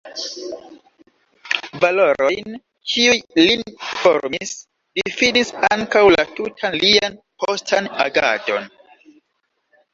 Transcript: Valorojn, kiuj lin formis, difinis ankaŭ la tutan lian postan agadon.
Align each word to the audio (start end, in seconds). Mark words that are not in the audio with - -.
Valorojn, 1.83 2.55
kiuj 2.93 3.19
lin 3.41 3.63
formis, 3.91 4.57
difinis 5.01 5.55
ankaŭ 5.71 6.05
la 6.19 6.27
tutan 6.41 6.81
lian 6.87 7.23
postan 7.45 7.95
agadon. 8.11 8.71